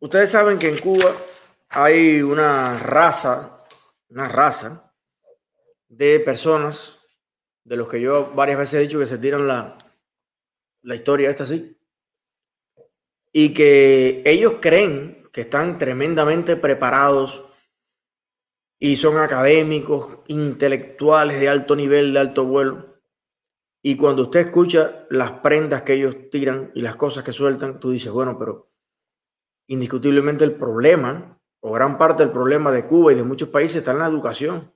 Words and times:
Ustedes 0.00 0.30
saben 0.30 0.58
que 0.58 0.68
en 0.68 0.78
Cuba 0.78 1.16
hay 1.68 2.22
una 2.22 2.78
raza, 2.78 3.64
una 4.08 4.28
raza 4.28 4.92
de 5.88 6.20
personas 6.20 6.98
de 7.64 7.76
los 7.76 7.88
que 7.88 8.00
yo 8.00 8.32
varias 8.32 8.58
veces 8.58 8.74
he 8.74 8.82
dicho 8.82 9.00
que 9.00 9.06
se 9.06 9.18
tiran 9.18 9.48
la, 9.48 9.76
la 10.82 10.94
historia 10.94 11.30
esta 11.30 11.44
así, 11.44 11.76
y 13.32 13.52
que 13.52 14.22
ellos 14.24 14.54
creen 14.60 15.28
que 15.32 15.42
están 15.42 15.78
tremendamente 15.78 16.56
preparados 16.56 17.44
y 18.78 18.96
son 18.96 19.18
académicos, 19.18 20.20
intelectuales 20.28 21.40
de 21.40 21.48
alto 21.48 21.74
nivel, 21.74 22.12
de 22.12 22.20
alto 22.20 22.44
vuelo. 22.44 23.00
Y 23.82 23.96
cuando 23.96 24.22
usted 24.22 24.40
escucha 24.40 25.06
las 25.10 25.32
prendas 25.40 25.82
que 25.82 25.94
ellos 25.94 26.30
tiran 26.30 26.70
y 26.74 26.82
las 26.82 26.94
cosas 26.94 27.24
que 27.24 27.32
sueltan, 27.32 27.80
tú 27.80 27.90
dices, 27.90 28.12
bueno, 28.12 28.38
pero 28.38 28.68
indiscutiblemente 29.68 30.44
el 30.44 30.56
problema, 30.56 31.38
o 31.60 31.72
gran 31.72 31.98
parte 31.98 32.24
del 32.24 32.32
problema 32.32 32.70
de 32.72 32.86
Cuba 32.86 33.12
y 33.12 33.16
de 33.16 33.22
muchos 33.22 33.48
países 33.48 33.76
está 33.76 33.92
en 33.92 33.98
la 33.98 34.06
educación. 34.06 34.72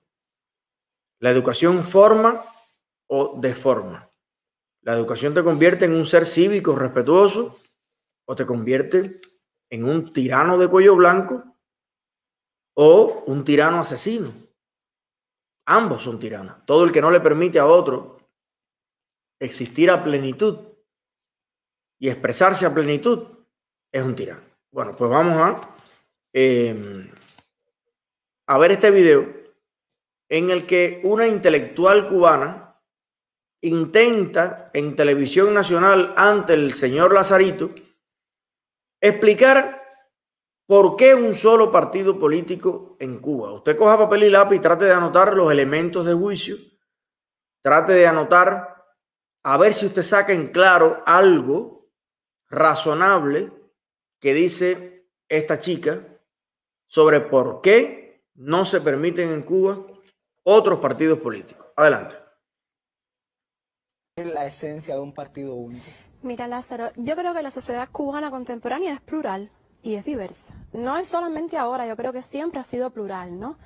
La 1.20 1.30
educación 1.30 1.84
forma 1.84 2.44
o 3.08 3.38
deforma. 3.40 4.10
La 4.82 4.94
educación 4.94 5.34
te 5.34 5.44
convierte 5.44 5.84
en 5.84 5.94
un 5.94 6.06
ser 6.06 6.26
cívico, 6.26 6.74
respetuoso, 6.74 7.58
o 8.26 8.34
te 8.34 8.46
convierte 8.46 9.20
en 9.70 9.84
un 9.84 10.12
tirano 10.12 10.58
de 10.58 10.68
cuello 10.68 10.96
blanco 10.96 11.44
o 12.74 13.24
un 13.26 13.44
tirano 13.44 13.80
asesino. 13.80 14.32
Ambos 15.66 16.02
son 16.02 16.18
tiranos. 16.18 16.64
Todo 16.66 16.84
el 16.84 16.92
que 16.92 17.00
no 17.00 17.10
le 17.10 17.20
permite 17.20 17.58
a 17.58 17.66
otro 17.66 18.18
existir 19.40 19.90
a 19.90 20.02
plenitud 20.02 20.58
y 21.98 22.08
expresarse 22.08 22.66
a 22.66 22.74
plenitud 22.74 23.28
es 23.92 24.02
un 24.02 24.16
tirano. 24.16 24.51
Bueno, 24.72 24.92
pues 24.96 25.10
vamos 25.10 25.36
a, 25.36 25.60
em, 26.32 27.10
a 28.46 28.58
ver 28.58 28.72
este 28.72 28.90
video 28.90 29.26
en 30.30 30.48
el 30.48 30.66
que 30.66 31.02
una 31.04 31.26
intelectual 31.28 32.08
cubana 32.08 32.80
intenta 33.60 34.70
en 34.72 34.96
televisión 34.96 35.52
nacional 35.52 36.14
ante 36.16 36.54
el 36.54 36.72
señor 36.72 37.12
Lazarito 37.12 37.68
explicar 39.00 39.82
¿Por 40.66 40.96
qué 40.96 41.14
un 41.14 41.34
solo 41.34 41.70
partido 41.70 42.18
político 42.18 42.96
en 42.98 43.18
Cuba? 43.18 43.52
Usted 43.52 43.76
coja 43.76 43.98
papel 43.98 44.22
y 44.22 44.30
lápiz 44.30 44.56
y 44.56 44.60
trate 44.60 44.86
de 44.86 44.94
anotar 44.94 45.34
los 45.34 45.52
elementos 45.52 46.06
de 46.06 46.14
juicio. 46.14 46.56
Trate 47.62 47.92
de 47.92 48.06
anotar 48.06 48.82
a 49.42 49.58
ver 49.58 49.74
si 49.74 49.84
usted 49.84 50.00
saca 50.00 50.32
en 50.32 50.48
claro 50.48 51.02
algo 51.04 51.90
razonable 52.48 53.52
que 54.22 54.34
dice 54.34 55.10
esta 55.28 55.58
chica 55.58 56.06
sobre 56.86 57.20
por 57.20 57.60
qué 57.60 58.22
no 58.34 58.64
se 58.64 58.80
permiten 58.80 59.30
en 59.30 59.42
Cuba 59.42 59.84
otros 60.44 60.78
partidos 60.78 61.18
políticos. 61.18 61.66
Adelante. 61.76 62.14
La 64.16 64.46
esencia 64.46 64.94
de 64.94 65.00
un 65.00 65.12
partido 65.12 65.54
único. 65.54 65.84
Mira, 66.22 66.46
Lázaro, 66.46 66.90
yo 66.96 67.16
creo 67.16 67.34
que 67.34 67.42
la 67.42 67.50
sociedad 67.50 67.88
cubana 67.90 68.30
contemporánea 68.30 68.94
es 68.94 69.00
plural 69.00 69.50
y 69.82 69.96
es 69.96 70.04
diversa. 70.04 70.54
No 70.72 70.96
es 70.98 71.08
solamente 71.08 71.58
ahora, 71.58 71.88
yo 71.88 71.96
creo 71.96 72.12
que 72.12 72.22
siempre 72.22 72.60
ha 72.60 72.64
sido 72.64 72.90
plural, 72.90 73.40
¿no? 73.40 73.58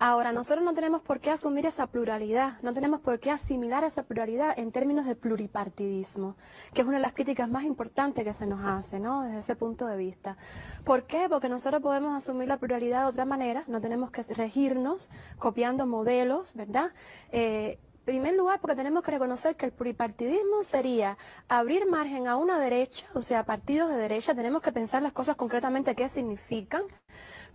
Ahora, 0.00 0.30
nosotros 0.30 0.64
no 0.64 0.74
tenemos 0.74 1.02
por 1.02 1.18
qué 1.18 1.32
asumir 1.32 1.66
esa 1.66 1.88
pluralidad, 1.88 2.60
no 2.62 2.72
tenemos 2.72 3.00
por 3.00 3.18
qué 3.18 3.32
asimilar 3.32 3.82
esa 3.82 4.04
pluralidad 4.04 4.56
en 4.56 4.70
términos 4.70 5.06
de 5.06 5.16
pluripartidismo, 5.16 6.36
que 6.72 6.82
es 6.82 6.86
una 6.86 6.98
de 6.98 7.02
las 7.02 7.14
críticas 7.14 7.50
más 7.50 7.64
importantes 7.64 8.22
que 8.22 8.32
se 8.32 8.46
nos 8.46 8.64
hace, 8.64 9.00
¿no? 9.00 9.22
Desde 9.22 9.40
ese 9.40 9.56
punto 9.56 9.88
de 9.88 9.96
vista. 9.96 10.36
¿Por 10.84 11.08
qué? 11.08 11.28
Porque 11.28 11.48
nosotros 11.48 11.82
podemos 11.82 12.16
asumir 12.16 12.46
la 12.46 12.58
pluralidad 12.58 13.02
de 13.02 13.08
otra 13.08 13.24
manera, 13.24 13.64
no 13.66 13.80
tenemos 13.80 14.12
que 14.12 14.22
regirnos 14.22 15.10
copiando 15.36 15.84
modelos, 15.84 16.54
¿verdad? 16.54 16.92
Eh, 17.32 17.80
primer 18.08 18.32
lugar, 18.32 18.58
porque 18.58 18.74
tenemos 18.74 19.02
que 19.02 19.10
reconocer 19.10 19.54
que 19.54 19.66
el 19.66 19.72
pluripartidismo 19.72 20.64
sería 20.64 21.18
abrir 21.46 21.86
margen 21.86 22.26
a 22.26 22.36
una 22.36 22.58
derecha, 22.58 23.04
o 23.12 23.20
sea, 23.20 23.44
partidos 23.44 23.90
de 23.90 23.96
derecha, 23.96 24.34
tenemos 24.34 24.62
que 24.62 24.72
pensar 24.72 25.02
las 25.02 25.12
cosas 25.12 25.36
concretamente 25.36 25.94
qué 25.94 26.08
significan, 26.08 26.84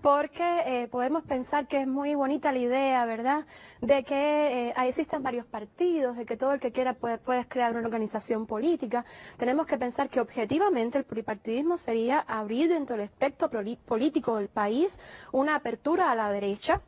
porque 0.04 0.62
eh, 0.68 0.88
podemos 0.90 1.24
pensar 1.24 1.68
que 1.68 1.82
es 1.82 1.88
muy 1.88 2.14
bonita 2.14 2.52
la 2.52 2.60
idea, 2.60 3.04
¿verdad?, 3.06 3.48
de 3.82 4.04
que 4.04 4.68
eh, 4.68 4.74
existen 4.86 5.24
varios 5.24 5.48
partidos, 5.48 6.18
de 6.18 6.28
que 6.28 6.38
todo 6.38 6.54
el 6.54 6.60
que 6.60 6.72
quiera 6.72 6.94
puede, 6.94 7.18
puede 7.18 7.48
crear 7.48 7.76
una 7.76 7.88
organización 7.88 8.46
política. 8.46 9.06
Tenemos 9.38 9.66
que 9.66 9.80
pensar 9.80 10.08
que 10.08 10.20
objetivamente 10.20 11.00
el 11.00 11.04
pluripartidismo 11.04 11.78
sería 11.78 12.20
abrir 12.20 12.70
dentro 12.70 12.96
del 12.96 13.06
espectro 13.06 13.50
político 13.88 14.38
del 14.38 14.50
país 14.50 15.00
una 15.32 15.56
apertura 15.56 16.12
a 16.12 16.16
la 16.16 16.30
derecha, 16.30 16.84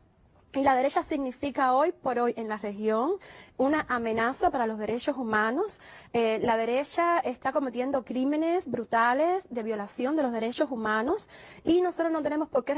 y 0.52 0.62
la 0.62 0.74
derecha 0.74 1.02
significa 1.02 1.74
hoy 1.74 1.92
por 1.92 2.18
hoy 2.18 2.32
en 2.36 2.48
la 2.48 2.56
región 2.56 3.12
una 3.58 3.84
amenaza 3.88 4.50
para 4.50 4.66
los 4.66 4.78
derechos 4.78 5.16
humanos. 5.16 5.80
Eh, 6.14 6.38
la 6.42 6.56
derecha 6.56 7.18
está 7.18 7.52
cometiendo 7.52 8.04
crímenes 8.04 8.66
brutales 8.70 9.46
de 9.50 9.62
violación 9.62 10.16
de 10.16 10.22
los 10.22 10.32
derechos 10.32 10.70
humanos 10.70 11.28
y 11.62 11.82
nosotros 11.82 12.10
no 12.10 12.22
tenemos 12.22 12.48
por 12.48 12.64
qué 12.64 12.74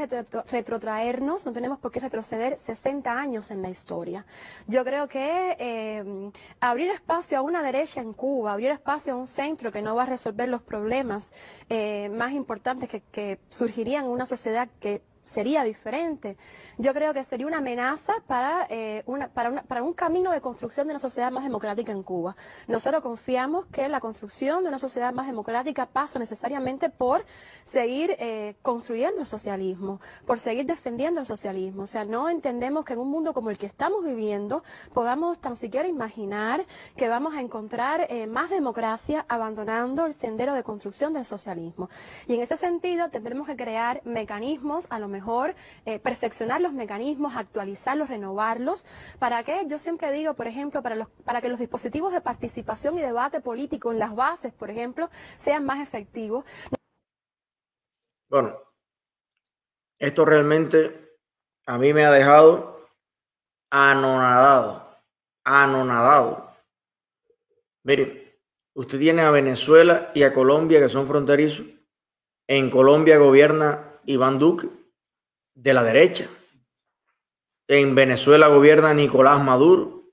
retrotraernos, 0.50 1.46
no 1.46 1.52
tenemos 1.52 1.78
por 1.78 1.92
qué 1.92 2.00
retroceder 2.00 2.58
60 2.58 3.12
años 3.12 3.52
en 3.52 3.62
la 3.62 3.70
historia. 3.70 4.26
Yo 4.66 4.84
creo 4.84 5.06
que 5.06 5.56
eh, 5.60 6.32
abrir 6.60 6.90
espacio 6.90 7.38
a 7.38 7.42
una 7.42 7.62
derecha 7.62 8.00
en 8.00 8.12
Cuba, 8.12 8.54
abrir 8.54 8.70
espacio 8.70 9.12
a 9.12 9.16
un 9.16 9.28
centro 9.28 9.70
que 9.70 9.82
no 9.82 9.94
va 9.94 10.02
a 10.02 10.06
resolver 10.06 10.48
los 10.48 10.62
problemas 10.62 11.26
eh, 11.68 12.08
más 12.08 12.32
importantes 12.32 12.88
que, 12.88 13.02
que 13.02 13.38
surgirían 13.48 14.06
en 14.06 14.10
una 14.10 14.26
sociedad 14.26 14.68
que 14.80 15.02
sería 15.28 15.62
diferente. 15.62 16.36
Yo 16.78 16.94
creo 16.94 17.12
que 17.12 17.22
sería 17.22 17.46
una 17.46 17.58
amenaza 17.58 18.14
para, 18.26 18.66
eh, 18.70 19.04
para, 19.34 19.82
un 19.82 19.92
camino 19.92 20.30
de 20.30 20.40
construcción 20.40 20.86
de 20.86 20.94
una 20.94 21.00
sociedad 21.00 21.30
más 21.30 21.44
democrática 21.44 21.92
en 21.92 22.02
Cuba. 22.02 22.34
Nosotros 22.66 23.02
confiamos 23.02 23.66
que 23.66 23.88
la 23.88 24.00
construcción 24.00 24.62
de 24.62 24.68
una 24.68 24.78
sociedad 24.78 25.12
más 25.12 25.26
democrática 25.26 25.86
pasa 25.86 26.18
necesariamente 26.18 26.88
por 26.88 27.24
seguir 27.64 28.16
eh, 28.18 28.56
construyendo 28.62 29.20
el 29.20 29.26
socialismo, 29.26 30.00
por 30.26 30.40
seguir 30.40 30.66
defendiendo 30.66 31.20
el 31.20 31.26
socialismo. 31.26 31.82
O 31.82 31.86
sea, 31.86 32.04
no 32.04 32.30
entendemos 32.30 32.84
que 32.84 32.94
en 32.94 33.00
un 33.00 33.10
mundo 33.10 33.34
como 33.34 33.50
el 33.50 33.58
que 33.58 33.66
estamos 33.66 34.02
viviendo 34.04 34.62
podamos 34.94 35.40
tan 35.40 35.56
siquiera 35.56 35.86
imaginar 35.86 36.64
que 36.96 37.08
vamos 37.08 37.34
a 37.34 37.40
encontrar 37.40 38.06
eh, 38.08 38.26
más 38.26 38.50
democracia 38.50 39.26
abandonando 39.28 40.06
el 40.06 40.14
sendero 40.14 40.54
de 40.54 40.62
construcción 40.62 41.12
del 41.12 41.26
socialismo. 41.26 41.90
Y 42.26 42.34
en 42.34 42.40
ese 42.40 42.56
sentido 42.56 43.10
tendremos 43.10 43.46
que 43.46 43.56
crear 43.56 44.00
mecanismos 44.04 44.86
a 44.90 44.98
lo 44.98 45.08
mejor 45.08 45.17
mejor 45.18 45.54
eh, 45.84 45.98
perfeccionar 45.98 46.60
los 46.60 46.72
mecanismos, 46.72 47.34
actualizarlos, 47.34 48.08
renovarlos. 48.08 48.86
¿Para 49.18 49.42
qué? 49.42 49.66
Yo 49.66 49.76
siempre 49.76 50.12
digo, 50.12 50.34
por 50.34 50.46
ejemplo, 50.46 50.80
para, 50.80 50.94
los, 50.94 51.08
para 51.24 51.40
que 51.40 51.48
los 51.48 51.58
dispositivos 51.58 52.12
de 52.12 52.20
participación 52.20 52.96
y 52.96 53.02
debate 53.02 53.40
político 53.40 53.90
en 53.90 53.98
las 53.98 54.14
bases, 54.14 54.52
por 54.52 54.70
ejemplo, 54.70 55.10
sean 55.36 55.66
más 55.66 55.80
efectivos. 55.80 56.44
Bueno, 58.30 58.56
esto 59.98 60.24
realmente 60.24 61.18
a 61.66 61.78
mí 61.78 61.92
me 61.92 62.04
ha 62.04 62.12
dejado 62.12 62.88
anonadado, 63.70 64.96
anonadado. 65.44 66.54
Mire, 67.82 68.40
usted 68.74 68.98
tiene 69.00 69.22
a 69.22 69.32
Venezuela 69.32 70.12
y 70.14 70.22
a 70.22 70.32
Colombia 70.32 70.78
que 70.78 70.88
son 70.88 71.08
fronterizos. 71.08 71.66
En 72.46 72.70
Colombia 72.70 73.18
gobierna 73.18 73.98
Iván 74.06 74.38
Duque 74.38 74.77
de 75.58 75.74
la 75.74 75.82
derecha. 75.82 76.28
En 77.66 77.94
Venezuela 77.94 78.48
gobierna 78.48 78.94
Nicolás 78.94 79.42
Maduro, 79.42 80.12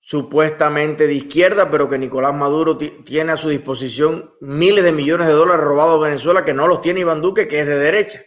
supuestamente 0.00 1.06
de 1.06 1.14
izquierda, 1.14 1.70
pero 1.70 1.88
que 1.88 1.98
Nicolás 1.98 2.34
Maduro 2.34 2.76
tiene 2.76 3.32
a 3.32 3.36
su 3.36 3.48
disposición 3.48 4.34
miles 4.40 4.82
de 4.82 4.92
millones 4.92 5.26
de 5.26 5.34
dólares 5.34 5.64
robados 5.64 5.98
a 5.98 6.08
Venezuela 6.08 6.44
que 6.44 6.54
no 6.54 6.66
los 6.66 6.80
tiene 6.80 7.00
Iván 7.00 7.20
Duque, 7.20 7.46
que 7.46 7.60
es 7.60 7.66
de 7.66 7.78
derecha. 7.78 8.22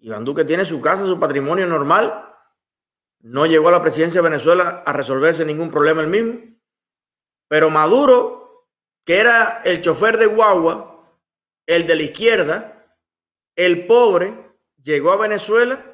Iván 0.00 0.24
Duque 0.24 0.44
tiene 0.44 0.64
su 0.64 0.80
casa, 0.80 1.06
su 1.06 1.18
patrimonio 1.20 1.66
normal. 1.66 2.28
No 3.20 3.46
llegó 3.46 3.68
a 3.68 3.72
la 3.72 3.82
presidencia 3.82 4.20
de 4.20 4.28
Venezuela 4.28 4.82
a 4.84 4.92
resolverse 4.92 5.44
ningún 5.44 5.70
problema 5.70 6.02
el 6.02 6.08
mismo. 6.08 6.40
Pero 7.46 7.70
Maduro, 7.70 8.66
que 9.04 9.20
era 9.20 9.62
el 9.64 9.80
chofer 9.80 10.18
de 10.18 10.26
guagua, 10.26 11.08
el 11.66 11.86
de 11.86 11.94
la 11.94 12.02
izquierda, 12.02 12.81
el 13.56 13.86
pobre 13.86 14.34
llegó 14.82 15.12
a 15.12 15.16
Venezuela, 15.16 15.84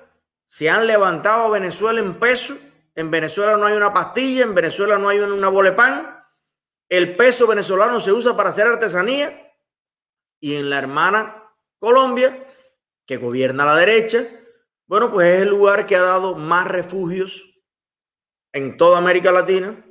se 0.47 0.71
han 0.71 0.87
levantado 0.87 1.45
a 1.45 1.51
Venezuela 1.51 2.01
en 2.01 2.19
peso. 2.19 2.57
En 2.95 3.11
Venezuela 3.11 3.57
no 3.57 3.67
hay 3.67 3.77
una 3.77 3.93
pastilla, 3.93 4.45
en 4.45 4.55
Venezuela 4.55 4.99
no 4.99 5.09
hay 5.09 5.19
una 5.19 5.77
pan. 5.77 6.25
El 6.89 7.17
peso 7.17 7.47
venezolano 7.47 8.01
se 8.01 8.13
usa 8.13 8.37
para 8.37 8.51
hacer 8.51 8.67
artesanía. 8.67 9.53
Y 10.41 10.57
en 10.57 10.71
la 10.71 10.79
hermana 10.79 11.53
Colombia, 11.79 12.47
que 13.07 13.17
gobierna 13.17 13.65
la 13.65 13.77
derecha, 13.77 14.27
bueno, 14.87 15.13
pues 15.13 15.35
es 15.35 15.43
el 15.43 15.49
lugar 15.49 15.87
que 15.87 15.97
ha 15.97 16.03
dado 16.03 16.35
más 16.35 16.67
refugios 16.67 17.45
en 18.53 18.77
toda 18.77 18.99
América 18.99 19.31
Latina 19.31 19.85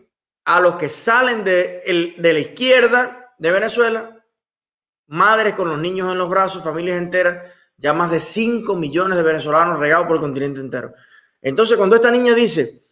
a 0.46 0.60
los 0.60 0.76
que 0.76 0.90
salen 0.90 1.44
de, 1.44 2.16
de 2.18 2.34
la 2.34 2.40
izquierda 2.40 3.36
de 3.38 3.52
Venezuela 3.52 4.18
madres 5.08 5.56
con 5.56 5.70
los 5.70 5.80
niños 5.80 6.12
en 6.12 6.18
los 6.18 6.30
brazos, 6.30 6.64
familias 6.64 6.98
enteras, 6.98 7.52
ya 7.78 7.94
más 7.94 8.12
de 8.12 8.20
5 8.20 8.76
millones 8.76 9.18
de 9.18 9.24
venezolanos 9.24 9.80
regados 9.80 10.08
por 10.08 10.18
el 10.18 10.22
continente 10.22 10.60
entero. 10.60 10.94
Entonces, 11.42 11.78
cuando 11.78 11.96
esta 11.96 12.12
niña 12.12 12.34
dice 12.34 12.84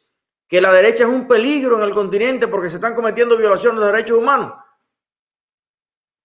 que 0.47 0.61
la 0.61 0.71
derecha 0.71 1.03
es 1.03 1.09
un 1.09 1.27
peligro 1.27 1.77
en 1.77 1.83
el 1.83 1.93
continente 1.93 2.47
porque 2.47 2.69
se 2.69 2.75
están 2.75 2.93
cometiendo 2.93 3.37
violaciones 3.37 3.81
de 3.81 3.87
derechos 3.87 4.17
humanos, 4.17 4.53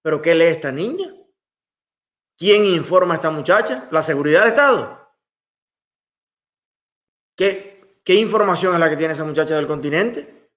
¿pero 0.02 0.20
qué 0.20 0.34
lee 0.34 0.44
esta 0.44 0.70
niña? 0.70 1.14
¿Quién 2.36 2.64
informa 2.64 3.14
a 3.14 3.16
esta 3.16 3.30
muchacha? 3.30 3.88
¿La 3.90 4.02
seguridad 4.02 4.40
del 4.40 4.50
Estado? 4.50 5.14
¿Qué, 7.36 8.00
qué 8.04 8.14
información 8.14 8.74
es 8.74 8.80
la 8.80 8.90
que 8.90 8.96
tiene 8.96 9.14
esa 9.14 9.24
muchacha 9.24 9.56
del 9.56 9.66
continente? 9.66 10.50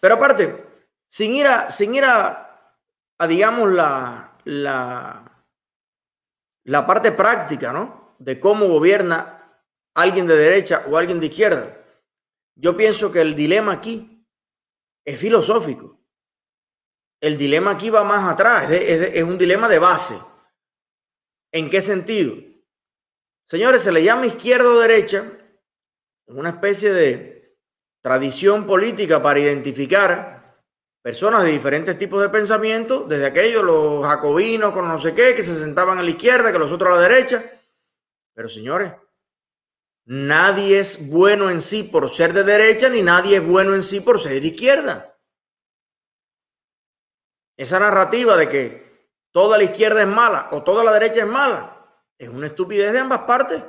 Pero 0.00 0.14
aparte, 0.14 0.66
sin 1.08 1.34
ir 1.34 1.46
a, 1.46 1.70
sin 1.70 1.92
a 2.02 3.26
digamos, 3.28 3.72
la, 3.72 4.36
la, 4.44 5.31
la 6.64 6.86
parte 6.86 7.12
práctica, 7.12 7.72
¿no? 7.72 8.14
De 8.18 8.38
cómo 8.38 8.66
gobierna 8.66 9.60
alguien 9.94 10.26
de 10.26 10.36
derecha 10.36 10.84
o 10.88 10.96
alguien 10.96 11.20
de 11.20 11.26
izquierda. 11.26 11.78
Yo 12.54 12.76
pienso 12.76 13.10
que 13.10 13.20
el 13.20 13.34
dilema 13.34 13.72
aquí 13.72 14.26
es 15.04 15.18
filosófico. 15.18 15.98
El 17.20 17.38
dilema 17.38 17.72
aquí 17.72 17.90
va 17.90 18.04
más 18.04 18.30
atrás, 18.32 18.70
es, 18.70 19.22
un 19.22 19.38
dilema 19.38 19.68
de 19.68 19.78
base. 19.78 20.18
¿En 21.52 21.70
qué 21.70 21.80
sentido? 21.80 22.34
Señores, 23.46 23.82
se 23.82 23.92
le 23.92 24.02
llama 24.02 24.26
izquierda 24.26 24.68
o 24.68 24.80
derecha, 24.80 25.30
una 26.26 26.50
especie 26.50 26.92
de 26.92 27.58
tradición 28.00 28.66
política 28.66 29.22
para 29.22 29.38
identificar 29.38 30.31
personas 31.02 31.42
de 31.42 31.50
diferentes 31.50 31.98
tipos 31.98 32.22
de 32.22 32.28
pensamiento, 32.28 33.04
desde 33.08 33.26
aquellos, 33.26 33.64
los 33.64 34.06
jacobinos 34.06 34.72
con 34.72 34.86
no 34.86 35.00
sé 35.00 35.12
qué, 35.12 35.34
que 35.34 35.42
se 35.42 35.58
sentaban 35.58 35.98
a 35.98 36.02
la 36.02 36.10
izquierda, 36.10 36.52
que 36.52 36.58
los 36.58 36.70
otros 36.70 36.92
a 36.92 36.96
la 36.96 37.08
derecha. 37.08 37.44
Pero 38.32 38.48
señores, 38.48 38.92
nadie 40.04 40.78
es 40.78 41.08
bueno 41.08 41.50
en 41.50 41.60
sí 41.60 41.82
por 41.82 42.08
ser 42.08 42.32
de 42.32 42.44
derecha, 42.44 42.88
ni 42.88 43.02
nadie 43.02 43.38
es 43.38 43.46
bueno 43.46 43.74
en 43.74 43.82
sí 43.82 44.00
por 44.00 44.20
ser 44.20 44.40
de 44.40 44.46
izquierda. 44.46 45.18
Esa 47.56 47.80
narrativa 47.80 48.36
de 48.36 48.48
que 48.48 49.10
toda 49.32 49.58
la 49.58 49.64
izquierda 49.64 50.02
es 50.02 50.08
mala 50.08 50.48
o 50.52 50.62
toda 50.62 50.84
la 50.84 50.92
derecha 50.92 51.20
es 51.20 51.26
mala 51.26 51.68
es 52.16 52.28
una 52.28 52.46
estupidez 52.46 52.92
de 52.92 53.00
ambas 53.00 53.22
partes. 53.22 53.62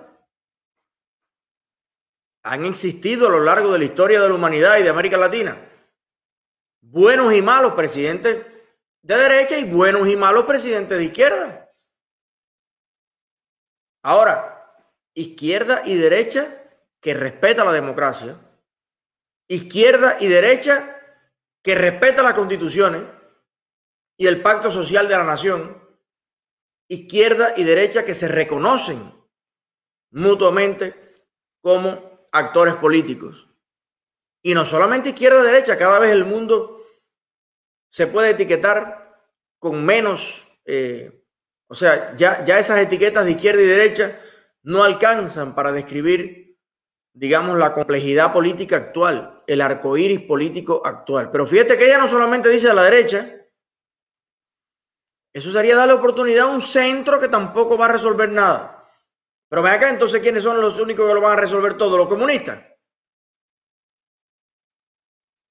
Han 2.44 2.66
existido 2.66 3.28
a 3.28 3.32
lo 3.32 3.40
largo 3.40 3.72
de 3.72 3.80
la 3.80 3.86
historia 3.86 4.22
de 4.22 4.30
la 4.30 4.36
humanidad 4.36 4.78
y 4.78 4.84
de 4.84 4.90
América 4.90 5.18
Latina 5.18 5.73
buenos 6.84 7.34
y 7.34 7.42
malos 7.42 7.74
presidentes 7.74 8.46
de 9.02 9.16
derecha 9.16 9.58
y 9.58 9.66
buenos 9.66 10.08
y 10.08 10.16
malos 10.16 10.46
presidentes 10.46 10.98
de 10.98 11.06
izquierda. 11.06 11.70
Ahora, 14.04 14.78
izquierda 15.14 15.84
y 15.86 15.96
derecha 15.96 16.62
que 17.02 17.14
respeta 17.14 17.64
la 17.64 17.72
democracia, 17.72 18.38
izquierda 19.48 20.18
y 20.20 20.28
derecha 20.28 21.00
que 21.62 21.76
respeta 21.76 22.22
las 22.22 22.34
constituciones, 22.34 23.04
y 24.18 24.28
el 24.28 24.42
pacto 24.42 24.72
social 24.72 25.08
de 25.08 25.18
la 25.18 25.24
nación, 25.24 25.82
izquierda 26.88 27.54
y 27.58 27.64
derecha 27.64 28.06
que 28.06 28.14
se 28.14 28.28
reconocen 28.28 29.12
mutuamente 30.12 31.26
como 31.62 32.28
actores 32.32 32.76
políticos. 32.76 33.48
Y 34.44 34.54
no 34.54 34.66
solamente 34.66 35.10
izquierda 35.10 35.42
y 35.42 35.46
derecha, 35.46 35.78
cada 35.78 36.00
vez 36.00 36.12
el 36.12 36.26
mundo 36.26 36.73
se 37.94 38.08
puede 38.08 38.32
etiquetar 38.32 39.22
con 39.60 39.86
menos, 39.86 40.48
eh, 40.66 41.24
o 41.68 41.76
sea, 41.76 42.16
ya, 42.16 42.44
ya 42.44 42.58
esas 42.58 42.80
etiquetas 42.80 43.24
de 43.24 43.32
izquierda 43.32 43.62
y 43.62 43.66
derecha 43.66 44.20
no 44.64 44.84
alcanzan 44.84 45.54
para 45.54 45.72
describir, 45.72 46.58
digamos, 47.14 47.60
la 47.60 47.72
complejidad 47.72 48.34
política 48.34 48.78
actual, 48.78 49.44
el 49.46 49.62
arcoíris 49.62 50.22
político 50.22 50.82
actual. 50.84 51.30
Pero 51.30 51.46
fíjate 51.46 51.78
que 51.78 51.86
ella 51.86 52.00
no 52.00 52.08
solamente 52.08 52.50
dice 52.50 52.68
a 52.68 52.74
la 52.74 52.84
derecha, 52.84 53.32
eso 55.32 55.54
sería 55.54 55.76
darle 55.76 55.94
oportunidad 55.94 56.46
a 56.46 56.52
un 56.52 56.62
centro 56.62 57.20
que 57.20 57.28
tampoco 57.28 57.78
va 57.78 57.86
a 57.86 57.94
resolver 57.94 58.30
nada. 58.30 58.92
Pero 59.50 59.62
ven 59.62 59.74
acá, 59.74 59.92
entonces, 59.92 60.20
¿quiénes 60.20 60.42
son 60.42 60.60
los 60.60 60.80
únicos 60.80 61.08
que 61.08 61.14
lo 61.14 61.22
van 61.22 61.38
a 61.38 61.42
resolver 61.42 61.76
todo? 61.76 61.96
Los 61.96 62.08
comunistas. 62.08 62.60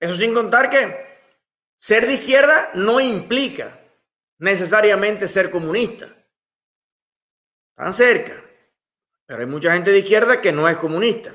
Eso 0.00 0.16
sin 0.16 0.34
contar 0.34 0.68
que 0.68 1.11
ser 1.82 2.06
de 2.06 2.14
izquierda 2.14 2.70
no 2.74 3.00
implica 3.00 3.76
necesariamente 4.38 5.26
ser 5.26 5.50
comunista. 5.50 6.06
Están 7.76 7.92
cerca. 7.92 8.40
Pero 9.26 9.40
hay 9.40 9.46
mucha 9.46 9.72
gente 9.72 9.90
de 9.90 9.98
izquierda 9.98 10.40
que 10.40 10.52
no 10.52 10.68
es 10.68 10.76
comunista. 10.76 11.34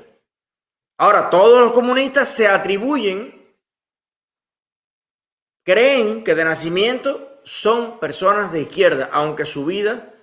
Ahora, 0.96 1.28
todos 1.28 1.60
los 1.60 1.72
comunistas 1.72 2.34
se 2.34 2.48
atribuyen, 2.48 3.54
creen 5.64 6.24
que 6.24 6.34
de 6.34 6.44
nacimiento 6.44 7.42
son 7.44 8.00
personas 8.00 8.50
de 8.50 8.62
izquierda, 8.62 9.10
aunque 9.12 9.44
su 9.44 9.66
vida, 9.66 10.14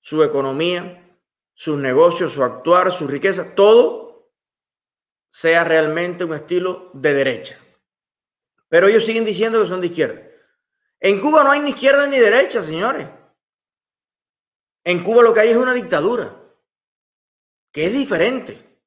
su 0.00 0.22
economía, 0.22 1.18
sus 1.54 1.76
negocios, 1.76 2.32
su 2.32 2.44
actuar, 2.44 2.92
su 2.92 3.08
riqueza, 3.08 3.56
todo 3.56 4.30
sea 5.28 5.64
realmente 5.64 6.22
un 6.22 6.34
estilo 6.34 6.92
de 6.94 7.12
derecha. 7.12 7.58
Pero 8.68 8.88
ellos 8.88 9.04
siguen 9.04 9.24
diciendo 9.24 9.62
que 9.62 9.68
son 9.68 9.80
de 9.80 9.86
izquierda. 9.88 10.22
En 11.00 11.20
Cuba 11.20 11.44
no 11.44 11.50
hay 11.50 11.60
ni 11.60 11.70
izquierda 11.70 12.06
ni 12.06 12.18
derecha, 12.18 12.62
señores. 12.62 13.08
En 14.84 15.02
Cuba 15.02 15.22
lo 15.22 15.32
que 15.32 15.40
hay 15.40 15.50
es 15.50 15.56
una 15.56 15.74
dictadura, 15.74 16.34
que 17.72 17.86
es 17.86 17.92
diferente. 17.92 18.80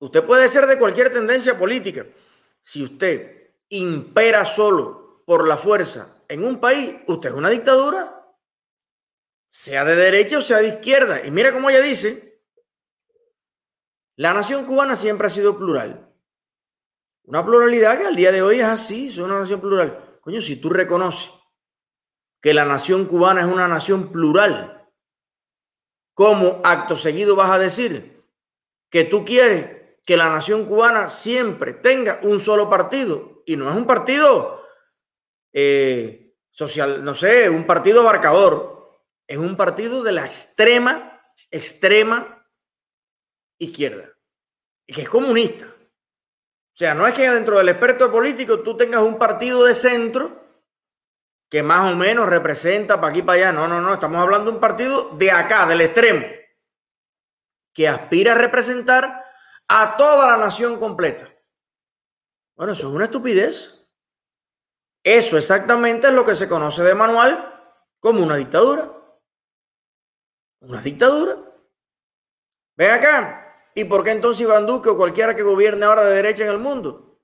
Usted 0.00 0.24
puede 0.24 0.48
ser 0.48 0.66
de 0.66 0.78
cualquier 0.78 1.12
tendencia 1.12 1.58
política. 1.58 2.06
Si 2.62 2.84
usted 2.84 3.54
impera 3.68 4.44
solo 4.44 5.22
por 5.26 5.46
la 5.46 5.56
fuerza 5.56 6.22
en 6.28 6.44
un 6.44 6.60
país, 6.60 6.96
usted 7.06 7.30
es 7.30 7.34
una 7.34 7.50
dictadura, 7.50 8.14
sea 9.50 9.84
de 9.84 9.96
derecha 9.96 10.38
o 10.38 10.42
sea 10.42 10.58
de 10.58 10.68
izquierda. 10.68 11.24
Y 11.24 11.30
mira 11.30 11.52
cómo 11.52 11.70
ella 11.70 11.80
dice, 11.80 12.42
la 14.16 14.32
nación 14.32 14.64
cubana 14.64 14.96
siempre 14.96 15.26
ha 15.26 15.30
sido 15.30 15.56
plural. 15.56 16.07
Una 17.28 17.44
pluralidad 17.44 17.98
que 17.98 18.06
al 18.06 18.16
día 18.16 18.32
de 18.32 18.40
hoy 18.40 18.60
es 18.60 18.64
así, 18.64 19.08
es 19.08 19.18
una 19.18 19.40
nación 19.40 19.60
plural. 19.60 20.18
Coño, 20.22 20.40
si 20.40 20.56
tú 20.56 20.70
reconoces 20.70 21.30
que 22.40 22.54
la 22.54 22.64
nación 22.64 23.04
cubana 23.04 23.42
es 23.42 23.46
una 23.46 23.68
nación 23.68 24.10
plural, 24.10 24.88
¿cómo 26.14 26.62
acto 26.64 26.96
seguido 26.96 27.36
vas 27.36 27.50
a 27.50 27.58
decir 27.58 28.24
que 28.88 29.04
tú 29.04 29.26
quieres 29.26 29.98
que 30.06 30.16
la 30.16 30.30
nación 30.30 30.64
cubana 30.64 31.10
siempre 31.10 31.74
tenga 31.74 32.18
un 32.22 32.40
solo 32.40 32.70
partido? 32.70 33.42
Y 33.44 33.56
no 33.56 33.68
es 33.68 33.76
un 33.76 33.86
partido 33.86 34.64
eh, 35.52 36.34
social, 36.50 37.04
no 37.04 37.12
sé, 37.12 37.50
un 37.50 37.66
partido 37.66 38.00
abarcador, 38.00 39.02
es 39.26 39.36
un 39.36 39.54
partido 39.54 40.02
de 40.02 40.12
la 40.12 40.24
extrema, 40.24 41.20
extrema 41.50 42.48
izquierda, 43.58 44.16
que 44.86 45.02
es 45.02 45.08
comunista. 45.10 45.74
Sea, 46.78 46.94
no 46.94 47.08
es 47.08 47.14
que 47.14 47.28
dentro 47.28 47.58
del 47.58 47.70
experto 47.70 48.12
político 48.12 48.60
tú 48.60 48.76
tengas 48.76 49.02
un 49.02 49.18
partido 49.18 49.64
de 49.64 49.74
centro 49.74 50.46
que 51.50 51.60
más 51.60 51.92
o 51.92 51.96
menos 51.96 52.28
representa 52.28 53.00
para 53.00 53.08
aquí 53.08 53.20
para 53.20 53.48
allá. 53.48 53.52
No, 53.52 53.66
no, 53.66 53.80
no, 53.80 53.94
estamos 53.94 54.22
hablando 54.22 54.48
de 54.48 54.56
un 54.56 54.60
partido 54.60 55.16
de 55.16 55.32
acá, 55.32 55.66
del 55.66 55.80
extremo, 55.80 56.24
que 57.74 57.88
aspira 57.88 58.30
a 58.30 58.36
representar 58.36 59.24
a 59.66 59.96
toda 59.96 60.28
la 60.28 60.36
nación 60.36 60.78
completa. 60.78 61.28
Bueno, 62.56 62.74
eso 62.74 62.86
es 62.86 62.94
una 62.94 63.06
estupidez. 63.06 63.84
Eso 65.02 65.36
exactamente 65.36 66.06
es 66.06 66.12
lo 66.12 66.24
que 66.24 66.36
se 66.36 66.48
conoce 66.48 66.84
de 66.84 66.94
manual 66.94 67.74
como 67.98 68.22
una 68.22 68.36
dictadura. 68.36 68.88
Una 70.60 70.80
dictadura. 70.80 71.38
Ven 72.76 72.90
acá. 72.92 73.47
¿Y 73.78 73.84
por 73.84 74.02
qué 74.02 74.10
entonces 74.10 74.40
Iván 74.40 74.66
Duque 74.66 74.88
o 74.88 74.96
cualquiera 74.96 75.36
que 75.36 75.44
gobierne 75.44 75.86
ahora 75.86 76.02
de 76.02 76.16
derecha 76.16 76.42
en 76.42 76.50
el 76.50 76.58
mundo? 76.58 77.16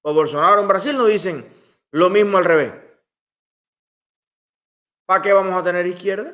O 0.00 0.14
Bolsonaro 0.14 0.62
en 0.62 0.66
Brasil 0.66 0.96
no 0.96 1.04
dicen 1.04 1.46
lo 1.90 2.08
mismo 2.08 2.38
al 2.38 2.46
revés. 2.46 2.72
¿Para 5.04 5.20
qué 5.20 5.34
vamos 5.34 5.54
a 5.54 5.62
tener 5.62 5.86
izquierda? 5.86 6.32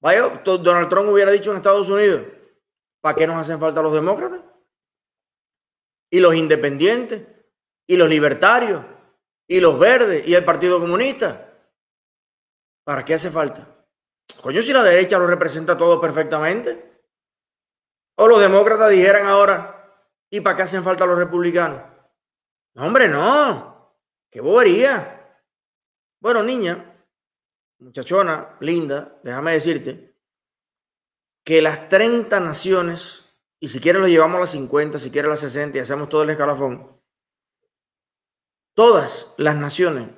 Vaya, 0.00 0.40
Donald 0.44 0.88
Trump 0.88 1.08
hubiera 1.08 1.32
dicho 1.32 1.50
en 1.50 1.56
Estados 1.56 1.88
Unidos, 1.88 2.28
¿para 3.00 3.16
qué 3.16 3.26
nos 3.26 3.38
hacen 3.38 3.58
falta 3.58 3.82
los 3.82 3.92
demócratas? 3.92 4.40
Y 6.12 6.20
los 6.20 6.36
independientes, 6.36 7.26
y 7.88 7.96
los 7.96 8.08
libertarios, 8.08 8.84
y 9.48 9.58
los 9.58 9.76
verdes 9.80 10.28
y 10.28 10.34
el 10.36 10.44
Partido 10.44 10.78
Comunista. 10.78 11.58
¿Para 12.84 13.04
qué 13.04 13.14
hace 13.14 13.32
falta? 13.32 13.66
Coño, 14.40 14.62
si 14.62 14.72
la 14.72 14.84
derecha 14.84 15.18
lo 15.18 15.26
representa 15.26 15.76
todo 15.76 16.00
perfectamente. 16.00 16.89
O 18.16 18.28
los 18.28 18.40
demócratas 18.40 18.90
dijeran 18.90 19.26
ahora, 19.26 20.04
¿y 20.30 20.40
para 20.40 20.56
qué 20.56 20.62
hacen 20.62 20.84
falta 20.84 21.06
los 21.06 21.18
republicanos? 21.18 21.82
No, 22.74 22.86
hombre, 22.86 23.08
no. 23.08 23.96
Qué 24.30 24.40
bobería. 24.40 25.16
Bueno, 26.20 26.42
niña, 26.42 27.04
muchachona, 27.78 28.56
linda, 28.60 29.18
déjame 29.22 29.52
decirte 29.52 30.14
que 31.44 31.62
las 31.62 31.88
30 31.88 32.38
naciones, 32.40 33.24
y 33.58 33.68
si 33.68 33.80
quieres 33.80 34.00
lo 34.00 34.08
llevamos 34.08 34.36
a 34.36 34.40
las 34.40 34.50
50, 34.50 34.98
si 34.98 35.10
quieres 35.10 35.28
a 35.28 35.32
las 35.32 35.40
60 35.40 35.78
y 35.78 35.80
hacemos 35.80 36.08
todo 36.08 36.22
el 36.22 36.30
escalafón, 36.30 37.00
todas 38.74 39.34
las 39.36 39.56
naciones 39.56 40.10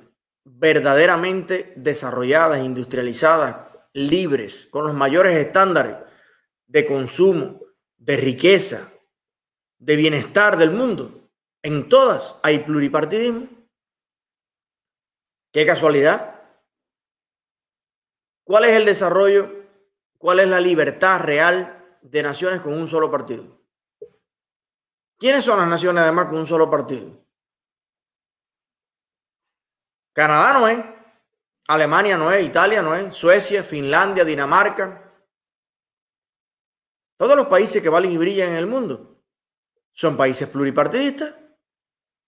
verdaderamente 0.43 1.73
desarrolladas, 1.77 2.59
industrializadas, 2.59 3.71
libres, 3.93 4.67
con 4.69 4.85
los 4.85 4.93
mayores 4.93 5.37
estándares 5.37 5.95
de 6.67 6.85
consumo, 6.85 7.61
de 8.03 8.17
riqueza, 8.17 8.91
de 9.79 9.95
bienestar 9.95 10.57
del 10.57 10.71
mundo, 10.71 11.29
en 11.61 11.87
todas 11.87 12.37
hay 12.43 12.59
pluripartidismo. 12.59 13.47
Qué 15.53 15.65
casualidad. 15.65 16.41
¿Cuál 18.43 18.65
es 18.65 18.73
el 18.73 18.85
desarrollo? 18.85 19.49
¿Cuál 20.17 20.41
es 20.41 20.47
la 20.49 20.59
libertad 20.59 21.21
real 21.21 21.97
de 22.01 22.23
naciones 22.23 22.59
con 22.59 22.73
un 22.73 22.89
solo 22.89 23.09
partido? 23.09 23.45
¿Quiénes 25.17 25.45
son 25.45 25.59
las 25.59 25.69
naciones 25.69 26.03
además 26.03 26.25
con 26.25 26.39
un 26.39 26.45
solo 26.45 26.69
partido? 26.69 27.09
Canadá 30.11 30.59
no 30.59 30.67
es, 30.67 30.83
Alemania 31.69 32.17
no 32.17 32.29
es, 32.31 32.45
Italia 32.45 32.81
no 32.81 32.93
es, 32.93 33.15
Suecia, 33.15 33.63
Finlandia, 33.63 34.25
Dinamarca. 34.25 35.02
Todos 37.17 37.35
los 37.35 37.47
países 37.47 37.81
que 37.81 37.89
valen 37.89 38.11
y 38.11 38.17
brillan 38.17 38.49
en 38.49 38.55
el 38.55 38.67
mundo 38.67 39.21
son 39.91 40.17
países 40.17 40.49
pluripartidistas. 40.49 41.35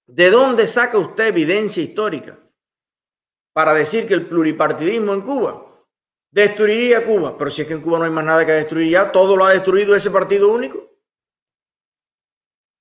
¿De 0.07 0.29
dónde 0.29 0.67
saca 0.67 0.97
usted 0.97 1.27
evidencia 1.27 1.81
histórica 1.81 2.39
para 3.53 3.73
decir 3.73 4.07
que 4.07 4.13
el 4.13 4.27
pluripartidismo 4.27 5.13
en 5.13 5.21
Cuba 5.21 5.83
destruiría 6.31 7.03
Cuba? 7.03 7.37
Pero 7.37 7.49
si 7.49 7.63
es 7.63 7.67
que 7.67 7.73
en 7.73 7.81
Cuba 7.81 7.99
no 7.99 8.05
hay 8.05 8.11
más 8.11 8.23
nada 8.23 8.45
que 8.45 8.51
destruir 8.51 8.91
ya, 8.91 9.11
todo 9.11 9.35
lo 9.35 9.45
ha 9.45 9.51
destruido 9.51 9.95
ese 9.95 10.11
partido 10.11 10.53
único. 10.53 10.91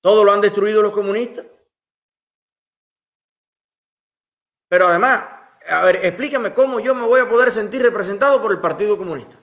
Todo 0.01 0.23
lo 0.23 0.31
han 0.31 0.41
destruido 0.41 0.83
los 0.83 0.93
comunistas. 0.93 1.47
Pero 4.69 4.87
además, 4.87 5.25
a 5.67 5.83
ver, 5.83 6.05
explícame 6.05 6.53
cómo 6.53 6.79
yo 6.79 6.93
me 6.93 7.07
voy 7.07 7.21
a 7.21 7.29
poder 7.29 7.51
sentir 7.51 7.81
representado 7.81 8.39
por 8.41 8.51
el 8.51 8.61
Partido 8.61 8.97
Comunista. 8.97 9.39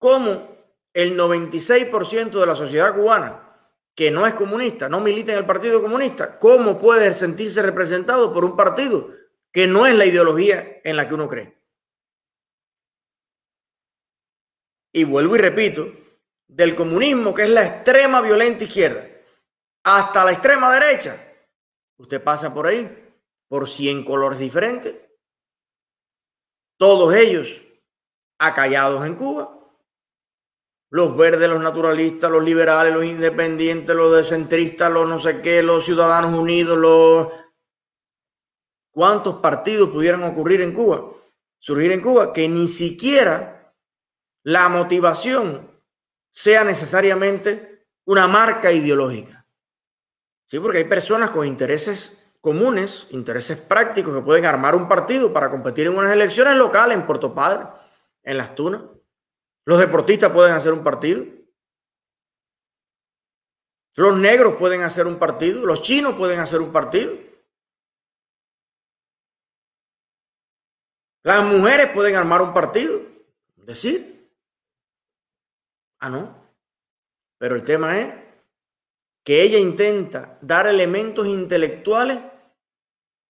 ¿Cómo 0.00 0.56
el 0.94 1.16
96% 1.16 2.40
de 2.40 2.46
la 2.46 2.56
sociedad 2.56 2.94
cubana 2.94 3.46
que 3.94 4.10
no 4.10 4.26
es 4.26 4.34
comunista, 4.34 4.88
no 4.88 5.00
milita 5.00 5.32
en 5.32 5.38
el 5.38 5.46
Partido 5.46 5.82
Comunista, 5.82 6.38
¿cómo 6.38 6.80
puede 6.80 7.12
sentirse 7.12 7.60
representado 7.60 8.32
por 8.32 8.46
un 8.46 8.56
partido 8.56 9.10
que 9.52 9.66
no 9.66 9.86
es 9.86 9.94
la 9.94 10.06
ideología 10.06 10.80
en 10.82 10.96
la 10.96 11.06
que 11.06 11.14
uno 11.14 11.28
cree? 11.28 11.54
Y 14.94 15.04
vuelvo 15.04 15.36
y 15.36 15.40
repito, 15.40 15.86
del 16.48 16.74
comunismo, 16.74 17.34
que 17.34 17.42
es 17.42 17.50
la 17.50 17.66
extrema 17.66 18.22
violenta 18.22 18.64
izquierda, 18.64 19.06
hasta 19.84 20.24
la 20.24 20.32
extrema 20.32 20.72
derecha, 20.72 21.22
usted 21.98 22.24
pasa 22.24 22.54
por 22.54 22.68
ahí, 22.68 23.12
por 23.48 23.68
100 23.68 24.02
colores 24.04 24.38
diferentes, 24.38 24.96
todos 26.78 27.14
ellos 27.14 27.54
acallados 28.38 29.04
en 29.04 29.14
Cuba, 29.14 29.59
los 30.90 31.16
verdes, 31.16 31.48
los 31.48 31.62
naturalistas, 31.62 32.30
los 32.30 32.42
liberales, 32.42 32.92
los 32.92 33.04
independientes, 33.04 33.94
los 33.94 34.12
decentristas, 34.12 34.92
los 34.92 35.08
no 35.08 35.18
sé 35.20 35.40
qué, 35.40 35.62
los 35.62 35.84
ciudadanos 35.84 36.38
unidos, 36.38 36.76
los... 36.76 37.28
¿Cuántos 38.90 39.36
partidos 39.36 39.90
pudieran 39.90 40.24
ocurrir 40.24 40.60
en 40.62 40.72
Cuba? 40.72 41.12
Surgir 41.60 41.92
en 41.92 42.00
Cuba 42.00 42.32
que 42.32 42.48
ni 42.48 42.66
siquiera 42.66 43.72
la 44.42 44.68
motivación 44.68 45.70
sea 46.32 46.64
necesariamente 46.64 47.86
una 48.04 48.26
marca 48.26 48.72
ideológica. 48.72 49.46
Sí, 50.46 50.58
porque 50.58 50.78
hay 50.78 50.84
personas 50.84 51.30
con 51.30 51.46
intereses 51.46 52.18
comunes, 52.40 53.06
intereses 53.10 53.58
prácticos 53.58 54.12
que 54.12 54.22
pueden 54.22 54.46
armar 54.46 54.74
un 54.74 54.88
partido 54.88 55.32
para 55.32 55.50
competir 55.50 55.86
en 55.86 55.96
unas 55.96 56.12
elecciones 56.12 56.56
locales 56.56 56.98
en 56.98 57.06
Puerto 57.06 57.32
Padre, 57.32 57.68
en 58.24 58.38
Las 58.38 58.56
Tunas. 58.56 58.82
Los 59.70 59.78
deportistas 59.78 60.32
pueden 60.32 60.52
hacer 60.52 60.72
un 60.72 60.82
partido. 60.82 61.24
Los 63.94 64.18
negros 64.18 64.56
pueden 64.58 64.82
hacer 64.82 65.06
un 65.06 65.16
partido. 65.16 65.64
Los 65.64 65.82
chinos 65.82 66.16
pueden 66.16 66.40
hacer 66.40 66.60
un 66.60 66.72
partido. 66.72 67.16
Las 71.22 71.44
mujeres 71.44 71.86
pueden 71.94 72.16
armar 72.16 72.42
un 72.42 72.52
partido. 72.52 73.00
Decir. 73.58 74.28
Ah, 76.00 76.10
no. 76.10 76.34
Pero 77.38 77.54
el 77.54 77.62
tema 77.62 77.96
es 77.96 78.12
que 79.24 79.40
ella 79.40 79.60
intenta 79.60 80.36
dar 80.40 80.66
elementos 80.66 81.28
intelectuales 81.28 82.18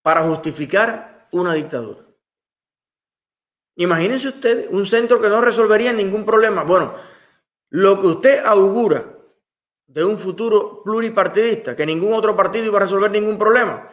para 0.00 0.22
justificar 0.22 1.28
una 1.32 1.52
dictadura. 1.52 2.09
Imagínense 3.80 4.28
ustedes 4.28 4.68
un 4.70 4.84
centro 4.84 5.22
que 5.22 5.30
no 5.30 5.40
resolvería 5.40 5.90
ningún 5.90 6.26
problema. 6.26 6.64
Bueno, 6.64 6.94
lo 7.70 7.98
que 7.98 8.06
usted 8.08 8.44
augura 8.44 9.16
de 9.86 10.04
un 10.04 10.18
futuro 10.18 10.82
pluripartidista, 10.84 11.74
que 11.74 11.86
ningún 11.86 12.12
otro 12.12 12.36
partido 12.36 12.66
iba 12.66 12.76
a 12.76 12.82
resolver 12.82 13.10
ningún 13.10 13.38
problema, 13.38 13.90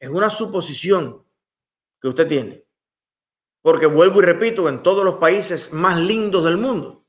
es 0.00 0.10
una 0.10 0.28
suposición 0.28 1.24
que 2.00 2.08
usted 2.08 2.26
tiene. 2.26 2.66
Porque 3.62 3.86
vuelvo 3.86 4.20
y 4.20 4.24
repito, 4.24 4.68
en 4.68 4.82
todos 4.82 5.04
los 5.04 5.14
países 5.18 5.72
más 5.72 5.96
lindos 6.00 6.44
del 6.44 6.56
mundo, 6.56 7.06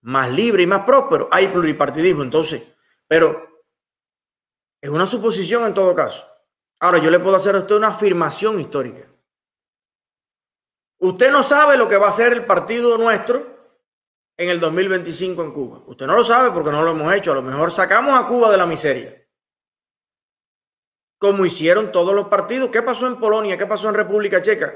más 0.00 0.32
libre 0.32 0.62
y 0.62 0.66
más 0.66 0.86
próspero, 0.86 1.28
hay 1.30 1.48
pluripartidismo. 1.48 2.22
Entonces, 2.22 2.62
pero 3.06 3.66
es 4.80 4.88
una 4.88 5.04
suposición 5.04 5.66
en 5.66 5.74
todo 5.74 5.94
caso. 5.94 6.24
Ahora, 6.78 6.96
yo 6.96 7.10
le 7.10 7.20
puedo 7.20 7.36
hacer 7.36 7.54
a 7.54 7.58
usted 7.58 7.76
una 7.76 7.88
afirmación 7.88 8.58
histórica. 8.58 9.10
Usted 11.00 11.32
no 11.32 11.42
sabe 11.42 11.78
lo 11.78 11.88
que 11.88 11.96
va 11.96 12.08
a 12.08 12.12
ser 12.12 12.32
el 12.32 12.44
partido 12.44 12.98
nuestro 12.98 13.58
en 14.36 14.50
el 14.50 14.60
2025 14.60 15.42
en 15.42 15.52
Cuba. 15.52 15.82
Usted 15.86 16.06
no 16.06 16.14
lo 16.14 16.24
sabe 16.24 16.50
porque 16.50 16.70
no 16.70 16.82
lo 16.82 16.90
hemos 16.90 17.12
hecho. 17.14 17.32
A 17.32 17.36
lo 17.36 17.42
mejor 17.42 17.72
sacamos 17.72 18.18
a 18.18 18.26
Cuba 18.26 18.50
de 18.50 18.58
la 18.58 18.66
miseria. 18.66 19.26
Como 21.18 21.46
hicieron 21.46 21.90
todos 21.90 22.14
los 22.14 22.28
partidos. 22.28 22.70
¿Qué 22.70 22.82
pasó 22.82 23.06
en 23.06 23.18
Polonia? 23.18 23.56
¿Qué 23.56 23.66
pasó 23.66 23.88
en 23.88 23.94
República 23.94 24.42
Checa? 24.42 24.74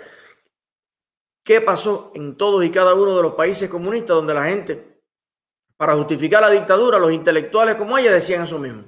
¿Qué 1.44 1.60
pasó 1.60 2.10
en 2.14 2.38
todos 2.38 2.64
y 2.64 2.70
cada 2.70 2.94
uno 2.94 3.16
de 3.16 3.22
los 3.22 3.34
países 3.34 3.68
comunistas 3.68 4.16
donde 4.16 4.32
la 4.32 4.44
gente, 4.44 5.02
para 5.76 5.94
justificar 5.94 6.40
la 6.40 6.48
dictadura, 6.48 6.98
los 6.98 7.12
intelectuales 7.12 7.74
como 7.74 7.98
ella 7.98 8.10
decían 8.10 8.44
eso 8.44 8.58
mismo? 8.58 8.84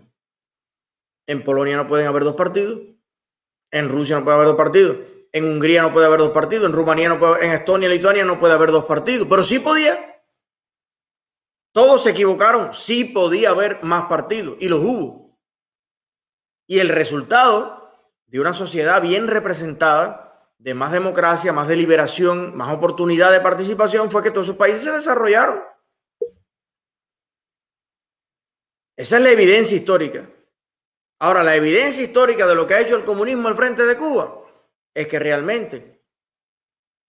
En 1.27 1.45
Polonia 1.45 1.77
no 1.77 1.87
pueden 1.87 2.07
haber 2.07 2.25
dos 2.25 2.35
partidos. 2.35 2.81
En 3.71 3.91
Rusia 3.91 4.17
no 4.17 4.25
puede 4.25 4.37
haber 4.37 4.49
dos 4.49 4.57
partidos. 4.57 4.97
En 5.37 5.45
Hungría 5.45 5.83
no 5.83 5.93
puede 5.93 6.07
haber 6.07 6.21
dos 6.21 6.31
partidos. 6.31 6.65
En 6.65 6.73
Rumanía 6.73 7.11
no 7.11 7.19
puede, 7.19 7.45
en 7.45 7.53
Estonia 7.53 7.91
Lituania 7.91 8.25
no 8.25 8.41
puede 8.41 8.55
haber 8.55 8.71
dos 8.71 8.87
partidos. 8.87 9.29
Pero 9.29 9.45
sí 9.45 9.59
podía. 9.59 10.23
Todos 11.73 12.05
se 12.05 12.13
equivocaron. 12.13 12.73
Sí 12.73 13.05
podía 13.05 13.51
haber 13.51 13.83
más 13.83 14.07
partidos. 14.07 14.57
Y 14.61 14.69
los 14.71 14.79
hubo. 14.79 15.39
Y 16.67 16.79
el 16.79 16.89
resultado 16.89 17.93
de 18.25 18.41
una 18.41 18.55
sociedad 18.55 19.03
bien 19.03 19.29
representada, 19.29 20.49
de 20.57 20.73
más 20.73 20.91
democracia, 20.91 21.53
más 21.53 21.69
deliberación, 21.69 22.57
más 22.57 22.75
oportunidad 22.75 23.31
de 23.31 23.41
participación, 23.41 24.11
fue 24.11 24.23
que 24.23 24.31
todos 24.31 24.47
esos 24.47 24.57
países 24.57 24.85
se 24.85 24.93
desarrollaron. 24.93 25.63
Esa 28.97 29.17
es 29.19 29.23
la 29.23 29.33
evidencia 29.33 29.77
histórica. 29.77 30.31
Ahora, 31.19 31.43
la 31.43 31.57
evidencia 31.57 32.03
histórica 32.03 32.47
de 32.47 32.55
lo 32.55 32.67
que 32.67 32.73
ha 32.73 32.81
hecho 32.81 32.97
el 32.97 33.05
comunismo 33.05 33.49
al 33.49 33.55
frente 33.55 33.85
de 33.85 33.99
Cuba 33.99 34.46
es 34.97 35.09
que 35.09 35.19
realmente 35.19 36.03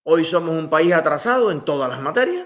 hoy 0.04 0.26
somos 0.26 0.50
un 0.50 0.70
país 0.70 0.92
atrasado 0.92 1.52
en 1.52 1.64
todas 1.64 1.90
las 1.90 2.02
materias, 2.02 2.46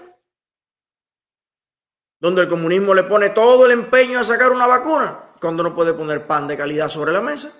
donde 2.20 2.42
el 2.42 2.48
comunismo 2.48 2.94
le 2.94 3.02
pone 3.02 3.30
todo 3.30 3.66
el 3.66 3.72
empeño 3.72 4.20
a 4.20 4.24
sacar 4.24 4.52
una 4.52 4.68
vacuna 4.68 5.32
cuando 5.40 5.64
no 5.64 5.74
puede 5.74 5.94
poner 5.94 6.28
pan 6.28 6.46
de 6.46 6.56
calidad 6.56 6.88
sobre 6.88 7.10
la 7.10 7.20
mesa, 7.20 7.52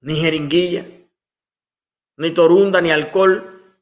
ni 0.00 0.16
jeringuilla, 0.16 0.84
ni 2.16 2.34
torunda, 2.34 2.80
ni 2.80 2.90
alcohol, 2.90 3.78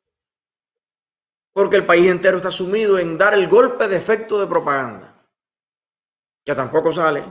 porque 1.55 1.77
el 1.77 1.87
país 1.87 2.11
entero 2.11 2.37
está 2.37 2.51
sumido 2.51 2.99
en 2.99 3.17
dar 3.17 3.33
el 3.33 3.49
golpe 3.49 3.89
de 3.89 3.97
efecto 3.97 4.39
de 4.39 4.47
propaganda, 4.47 5.27
que 6.45 6.55
tampoco 6.55 6.93
sale. 6.93 7.25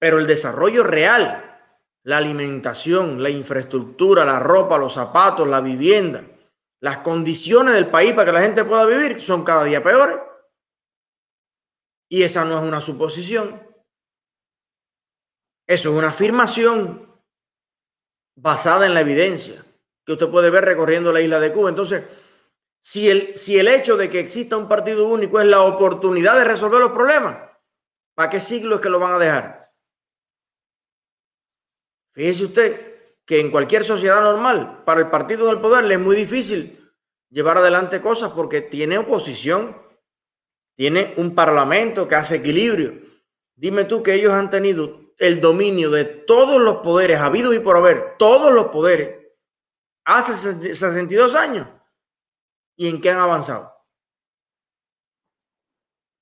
Pero 0.00 0.18
el 0.18 0.26
desarrollo 0.26 0.82
real, 0.82 1.47
la 2.08 2.16
alimentación, 2.16 3.22
la 3.22 3.28
infraestructura, 3.28 4.24
la 4.24 4.38
ropa, 4.40 4.78
los 4.78 4.94
zapatos, 4.94 5.46
la 5.46 5.60
vivienda, 5.60 6.24
las 6.80 6.98
condiciones 6.98 7.74
del 7.74 7.88
país 7.88 8.14
para 8.14 8.24
que 8.24 8.32
la 8.32 8.40
gente 8.40 8.64
pueda 8.64 8.86
vivir 8.86 9.20
son 9.20 9.44
cada 9.44 9.64
día 9.64 9.82
peores. 9.82 10.16
Y 12.08 12.22
esa 12.22 12.46
no 12.46 12.56
es 12.56 12.66
una 12.66 12.80
suposición. 12.80 13.62
Eso 15.66 15.90
es 15.90 15.94
una 15.94 16.08
afirmación 16.08 17.14
basada 18.38 18.86
en 18.86 18.94
la 18.94 19.02
evidencia 19.02 19.62
que 20.06 20.12
usted 20.12 20.30
puede 20.30 20.48
ver 20.48 20.64
recorriendo 20.64 21.12
la 21.12 21.20
isla 21.20 21.38
de 21.38 21.52
Cuba. 21.52 21.68
Entonces, 21.68 22.04
si 22.80 23.10
el, 23.10 23.36
si 23.36 23.58
el 23.58 23.68
hecho 23.68 23.98
de 23.98 24.08
que 24.08 24.20
exista 24.20 24.56
un 24.56 24.66
partido 24.66 25.06
único 25.06 25.40
es 25.40 25.46
la 25.46 25.60
oportunidad 25.60 26.38
de 26.38 26.44
resolver 26.44 26.80
los 26.80 26.92
problemas, 26.92 27.50
¿para 28.14 28.30
qué 28.30 28.40
siglo 28.40 28.76
es 28.76 28.80
que 28.80 28.88
lo 28.88 28.98
van 28.98 29.12
a 29.12 29.18
dejar? 29.18 29.57
Fíjese 32.18 32.44
usted 32.46 32.96
que 33.24 33.38
en 33.38 33.48
cualquier 33.48 33.84
sociedad 33.84 34.20
normal, 34.20 34.82
para 34.84 34.98
el 34.98 35.08
partido 35.08 35.46
en 35.46 35.54
el 35.54 35.60
poder 35.60 35.84
le 35.84 35.94
es 35.94 36.00
muy 36.00 36.16
difícil 36.16 36.92
llevar 37.30 37.58
adelante 37.58 38.00
cosas 38.00 38.32
porque 38.32 38.60
tiene 38.60 38.98
oposición, 38.98 39.80
tiene 40.74 41.14
un 41.16 41.36
parlamento 41.36 42.08
que 42.08 42.16
hace 42.16 42.34
equilibrio. 42.34 43.00
Dime 43.54 43.84
tú 43.84 44.02
que 44.02 44.14
ellos 44.14 44.32
han 44.32 44.50
tenido 44.50 45.12
el 45.16 45.40
dominio 45.40 45.90
de 45.90 46.06
todos 46.06 46.60
los 46.60 46.78
poderes 46.78 47.20
habidos 47.20 47.54
y 47.54 47.60
por 47.60 47.76
haber, 47.76 48.16
todos 48.18 48.52
los 48.52 48.66
poderes, 48.66 49.24
hace 50.04 50.74
62 50.74 51.36
años. 51.36 51.68
¿Y 52.74 52.88
en 52.88 53.00
qué 53.00 53.10
han 53.10 53.18
avanzado? 53.18 53.72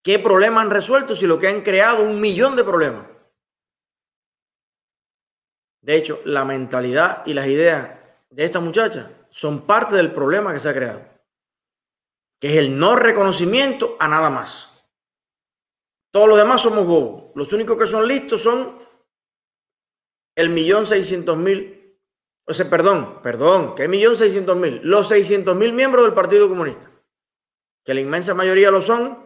¿Qué 0.02 0.18
problemas 0.18 0.62
han 0.62 0.70
resuelto 0.70 1.16
si 1.16 1.26
lo 1.26 1.38
que 1.38 1.48
han 1.48 1.62
creado 1.62 2.02
un 2.02 2.20
millón 2.20 2.54
de 2.54 2.64
problemas? 2.64 3.15
De 5.86 5.94
hecho, 5.94 6.20
la 6.24 6.44
mentalidad 6.44 7.22
y 7.26 7.32
las 7.32 7.46
ideas 7.46 7.90
de 8.30 8.44
esta 8.44 8.58
muchacha 8.58 9.08
son 9.30 9.68
parte 9.68 9.94
del 9.94 10.12
problema 10.12 10.52
que 10.52 10.58
se 10.58 10.68
ha 10.68 10.74
creado, 10.74 11.00
que 12.40 12.48
es 12.48 12.56
el 12.56 12.76
no 12.76 12.96
reconocimiento 12.96 13.96
a 14.00 14.08
nada 14.08 14.28
más. 14.28 14.68
Todos 16.12 16.28
los 16.28 16.38
demás 16.38 16.60
somos 16.60 16.84
bobos. 16.84 17.30
Los 17.36 17.52
únicos 17.52 17.76
que 17.76 17.86
son 17.86 18.08
listos 18.08 18.42
son 18.42 18.80
el 20.34 20.50
millón 20.50 20.88
seiscientos 20.88 21.36
mil, 21.36 21.96
o 22.48 22.52
sea, 22.52 22.68
perdón, 22.68 23.20
perdón, 23.22 23.76
que 23.76 23.86
millón 23.86 24.16
seiscientos 24.16 24.56
mil, 24.56 24.80
los 24.82 25.06
seiscientos 25.06 25.54
mil 25.54 25.72
miembros 25.72 26.04
del 26.04 26.14
Partido 26.14 26.48
Comunista, 26.48 26.90
que 27.84 27.94
la 27.94 28.00
inmensa 28.00 28.34
mayoría 28.34 28.72
lo 28.72 28.82
son 28.82 29.24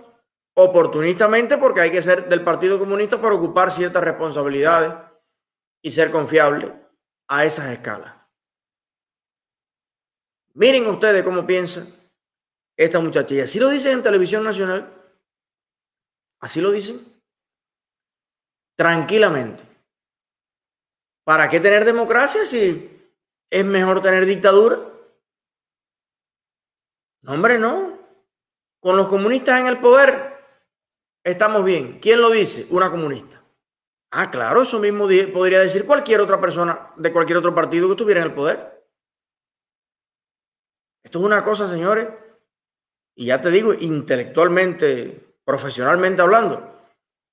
oportunistamente 0.52 1.56
porque 1.56 1.80
hay 1.80 1.90
que 1.90 2.02
ser 2.02 2.28
del 2.28 2.44
Partido 2.44 2.78
Comunista 2.78 3.18
para 3.18 3.34
ocupar 3.34 3.70
ciertas 3.70 4.04
responsabilidades 4.04 5.09
y 5.82 5.90
ser 5.90 6.10
confiable 6.10 6.74
a 7.28 7.44
esas 7.44 7.70
escalas. 7.70 8.14
Miren 10.54 10.86
ustedes 10.86 11.22
cómo 11.22 11.46
piensa 11.46 11.86
esta 12.76 12.98
muchacha. 13.00 13.34
Y 13.34 13.40
así 13.40 13.58
lo 13.58 13.68
dicen 13.68 13.92
en 13.92 14.02
televisión 14.02 14.42
nacional. 14.42 14.92
Así 16.40 16.60
lo 16.60 16.70
dicen. 16.70 17.04
Tranquilamente. 18.76 19.62
¿Para 21.24 21.48
qué 21.48 21.60
tener 21.60 21.84
democracia 21.84 22.44
si 22.46 23.12
es 23.50 23.64
mejor 23.64 24.00
tener 24.02 24.26
dictadura? 24.26 24.78
No, 27.22 27.32
hombre, 27.32 27.58
no. 27.58 27.98
Con 28.80 28.96
los 28.96 29.08
comunistas 29.08 29.60
en 29.60 29.66
el 29.66 29.78
poder 29.78 30.38
estamos 31.22 31.64
bien. 31.64 32.00
¿Quién 32.00 32.20
lo 32.20 32.30
dice? 32.30 32.66
Una 32.70 32.90
comunista. 32.90 33.39
Ah, 34.12 34.30
claro, 34.30 34.62
eso 34.62 34.80
mismo 34.80 35.06
podría 35.32 35.60
decir 35.60 35.86
cualquier 35.86 36.20
otra 36.20 36.40
persona 36.40 36.92
de 36.96 37.12
cualquier 37.12 37.38
otro 37.38 37.54
partido 37.54 37.86
que 37.86 37.92
estuviera 37.92 38.20
en 38.20 38.26
el 38.26 38.34
poder. 38.34 38.84
Esto 41.04 41.18
es 41.20 41.24
una 41.24 41.44
cosa, 41.44 41.68
señores, 41.68 42.08
y 43.16 43.26
ya 43.26 43.40
te 43.40 43.50
digo, 43.50 43.72
intelectualmente, 43.72 45.36
profesionalmente 45.44 46.22
hablando, 46.22 46.76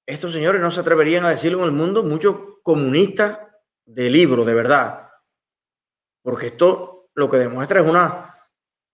estos 0.05 0.31
señores 0.33 0.61
no 0.61 0.71
se 0.71 0.79
atreverían 0.79 1.25
a 1.25 1.29
decirlo 1.29 1.59
en 1.59 1.65
el 1.65 1.71
mundo, 1.71 2.03
muchos 2.03 2.37
comunistas 2.63 3.39
de 3.85 4.09
libro, 4.09 4.45
de 4.45 4.53
verdad. 4.53 5.09
Porque 6.23 6.47
esto 6.47 7.09
lo 7.15 7.29
que 7.29 7.37
demuestra 7.37 7.81
es 7.81 7.87
una 7.87 8.27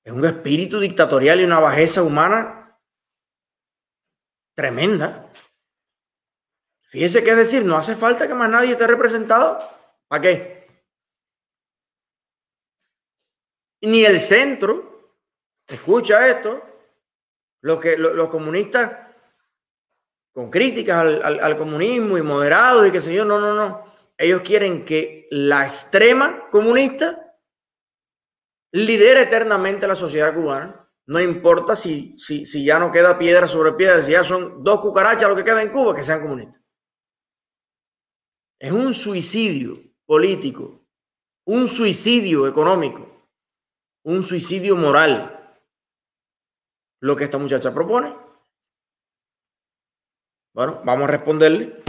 es 0.06 0.12
un 0.12 0.26
espíritu 0.26 0.80
dictatorial 0.80 1.40
y 1.40 1.46
una 1.46 1.60
bajeza 1.60 2.04
humana 2.04 2.78
tremenda. 4.56 5.32
Fíjese 6.94 7.24
que 7.24 7.32
es 7.32 7.38
decir, 7.38 7.66
no 7.66 7.76
hace 7.76 7.96
falta 7.96 8.28
que 8.28 8.36
más 8.36 8.48
nadie 8.48 8.74
esté 8.74 8.86
representado. 8.86 9.68
¿Para 10.08 10.22
qué? 10.22 10.68
Ni 13.82 14.06
el 14.06 14.20
centro, 14.20 15.16
escucha 15.66 16.30
esto, 16.30 16.62
los, 17.62 17.80
que, 17.80 17.98
los, 17.98 18.30
comunistas 18.30 19.08
con 20.34 20.52
críticas 20.52 21.00
al, 21.00 21.40
al, 21.42 21.58
comunismo 21.58 22.16
y 22.20 22.22
moderados 22.22 22.88
y 22.88 22.92
que 22.92 23.02
sé 23.02 23.12
yo, 23.12 23.26
no, 23.26 23.40
no, 23.40 23.56
no. 23.56 23.92
Ellos 24.16 24.44
quieren 24.44 24.86
que 24.86 25.28
la 25.32 25.66
extrema 25.66 26.48
comunista 26.52 27.40
lidere 28.72 29.24
eternamente 29.24 29.88
la 29.88 29.96
sociedad 29.96 30.36
cubana. 30.36 30.88
No 31.08 31.20
importa 31.20 31.76
si, 31.76 32.16
si, 32.16 32.46
si 32.46 32.64
ya 32.64 32.78
no 32.78 32.92
queda 32.92 33.18
piedra 33.18 33.48
sobre 33.48 33.74
piedra, 33.74 34.04
si 34.04 34.12
ya 34.12 34.24
son 34.24 34.64
dos 34.64 34.80
cucarachas 34.80 35.28
lo 35.28 35.36
que 35.36 35.44
queda 35.44 35.64
en 35.64 35.72
Cuba, 35.72 35.96
que 35.96 36.04
sean 36.04 36.22
comunistas. 36.22 36.63
Es 38.64 38.72
un 38.72 38.94
suicidio 38.94 39.78
político, 40.06 40.80
un 41.46 41.68
suicidio 41.68 42.48
económico, 42.48 43.06
un 44.06 44.24
suicidio 44.24 44.78
moral. 44.78 45.60
Lo 47.02 47.14
que 47.18 47.26
esta 47.26 47.38
muchacha 47.38 47.74
propone. 47.74 48.16
Bueno, 50.54 50.82
vamos 50.86 51.04
a 51.04 51.08
responderle. 51.08 51.84